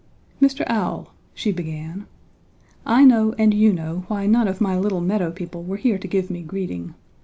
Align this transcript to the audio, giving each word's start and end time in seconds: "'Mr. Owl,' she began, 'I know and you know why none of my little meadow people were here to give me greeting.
"'Mr. 0.41 0.63
Owl,' 0.65 1.13
she 1.35 1.51
began, 1.51 2.07
'I 2.87 3.05
know 3.05 3.33
and 3.37 3.53
you 3.53 3.71
know 3.71 4.03
why 4.07 4.25
none 4.25 4.47
of 4.47 4.59
my 4.59 4.75
little 4.75 4.99
meadow 4.99 5.29
people 5.29 5.61
were 5.61 5.77
here 5.77 5.99
to 5.99 6.07
give 6.07 6.31
me 6.31 6.41
greeting. 6.41 6.95